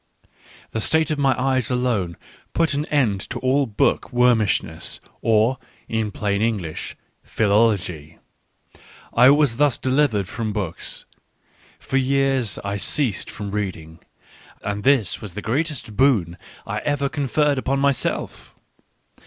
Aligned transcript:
The 0.71 0.81
state 0.81 1.11
of 1.11 1.19
my 1.19 1.39
eyes 1.39 1.69
alone 1.69 2.17
put 2.53 2.73
an 2.73 2.85
end 2.87 3.21
to 3.29 3.37
all 3.37 3.67
book 3.67 4.05
C^ 4.09 4.11
wormishness, 4.13 4.99
or, 5.21 5.59
in 5.87 6.09
plain 6.09 6.41
English— 6.41 6.97
philology: 7.37 8.17
I 9.13 9.29
was 9.29 9.57
thus 9.57 9.77
delivered 9.77 10.27
from 10.27 10.53
books; 10.53 11.05
for 11.77 11.97
years 11.97 12.57
I 12.63 12.77
ceased 12.77 13.29
from 13.29 13.51
reading, 13.51 13.99
and 14.63 14.83
this 14.83 15.21
was 15.21 15.35
the 15.35 15.41
greatest 15.43 15.95
boon 15.95 16.35
I 16.65 16.79
ever 16.79 17.07
con 17.07 17.25
ferred 17.27 17.57
upon 17.57 17.79
myself! 17.79 18.55